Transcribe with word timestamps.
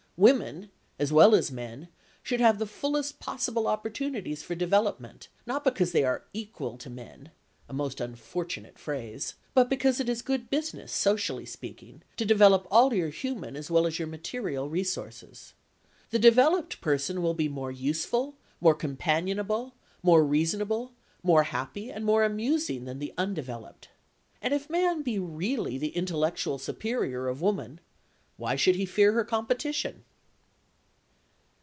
Women, 0.17 0.69
as 0.99 1.11
well 1.11 1.33
as 1.33 1.51
men, 1.51 1.87
should 2.21 2.41
have 2.41 2.59
the 2.59 2.67
fullest 2.67 3.19
possible 3.19 3.65
opportunities 3.65 4.43
for 4.43 4.53
development, 4.53 5.29
not 5.47 5.63
because 5.63 5.93
they 5.93 6.03
are 6.03 6.25
"equal" 6.31 6.77
to 6.77 6.91
men 6.91 7.31
(a 7.67 7.73
most 7.73 7.99
unfortunate 7.99 8.77
phrase), 8.77 9.33
but 9.55 9.67
because 9.67 9.99
it 9.99 10.07
is 10.07 10.21
good 10.21 10.51
business, 10.51 10.91
socially 10.91 11.47
speaking, 11.47 12.03
to 12.17 12.25
develop 12.25 12.67
all 12.69 12.93
your 12.93 13.09
human 13.09 13.55
as 13.55 13.71
well 13.71 13.87
as 13.87 13.97
your 13.97 14.07
material 14.07 14.69
resources. 14.69 15.55
The 16.11 16.19
developed 16.19 16.81
person 16.81 17.23
will 17.23 17.33
be 17.33 17.49
more 17.49 17.71
useful, 17.71 18.35
more 18.59 18.75
companionable, 18.75 19.73
more 20.03 20.23
reasonable, 20.23 20.93
more 21.23 21.45
happy 21.45 21.89
and 21.91 22.05
more 22.05 22.23
amusing 22.23 22.85
than 22.85 22.99
the 22.99 23.11
undeveloped. 23.17 23.89
And 24.39 24.53
if 24.53 24.69
man 24.69 25.01
be 25.01 25.17
really 25.17 25.79
the 25.79 25.95
intellectual 25.97 26.59
superior 26.59 27.27
of 27.27 27.41
woman, 27.41 27.79
why 28.37 28.55
should 28.55 28.75
he 28.75 28.85
fear 28.85 29.13
her 29.13 29.25
competition? 29.25 30.03